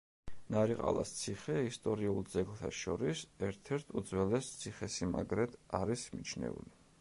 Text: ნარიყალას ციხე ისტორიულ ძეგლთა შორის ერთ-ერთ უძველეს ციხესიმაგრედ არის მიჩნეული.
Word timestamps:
ნარიყალას 0.53 1.11
ციხე 1.17 1.57
ისტორიულ 1.65 2.25
ძეგლთა 2.35 2.71
შორის 2.79 3.21
ერთ-ერთ 3.49 3.95
უძველეს 4.01 4.51
ციხესიმაგრედ 4.63 5.55
არის 5.83 6.09
მიჩნეული. 6.17 6.79